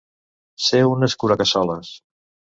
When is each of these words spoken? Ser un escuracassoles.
Ser 0.67 0.79
un 0.93 1.09
escuracassoles. 1.09 1.93